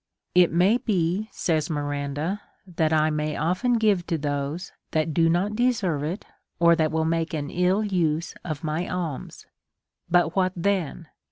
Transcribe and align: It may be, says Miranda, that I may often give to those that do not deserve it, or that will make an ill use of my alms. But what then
It 0.33 0.51
may 0.51 0.79
be, 0.79 1.29
says 1.31 1.69
Miranda, 1.69 2.41
that 2.65 2.91
I 2.91 3.11
may 3.11 3.35
often 3.35 3.73
give 3.73 4.07
to 4.07 4.17
those 4.17 4.71
that 4.93 5.13
do 5.13 5.29
not 5.29 5.55
deserve 5.55 6.01
it, 6.01 6.25
or 6.59 6.75
that 6.75 6.91
will 6.91 7.05
make 7.05 7.35
an 7.35 7.51
ill 7.51 7.83
use 7.83 8.33
of 8.43 8.63
my 8.63 8.87
alms. 8.87 9.45
But 10.09 10.35
what 10.35 10.53
then 10.55 11.05